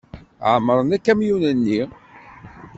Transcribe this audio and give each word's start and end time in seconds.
Ɛemmren 0.53 0.89
akamyun-nni. 0.97 1.81